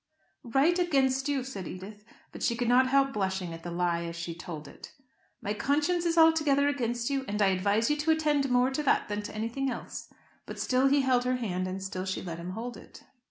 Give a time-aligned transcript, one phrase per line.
[0.55, 2.03] "Right against you," said Edith.
[2.31, 4.91] But she could not help blushing at the lie as she told it.
[5.43, 9.09] "My conscience is altogether against you, and I advise you to attend more to that
[9.09, 10.11] than to anything else."
[10.47, 13.03] But still he held her hand, and still she let him hold it.